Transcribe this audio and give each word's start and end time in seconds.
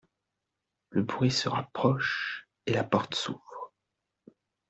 Le 0.89 1.03
bruit 1.03 1.29
se 1.29 1.47
rapproche 1.47 2.47
et 2.65 2.73
la 2.73 2.83
porte 2.83 3.13
s’ouvre. 3.13 3.71